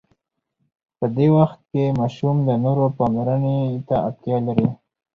په 0.97 1.05
دې 1.15 1.27
وخت 1.37 1.59
کې 1.71 1.83
ماشوم 1.99 2.35
د 2.47 2.49
نورو 2.63 2.85
پاملرنې 2.97 3.57
ته 3.87 3.95
اړتیا 4.07 4.37
لري. 4.47 4.67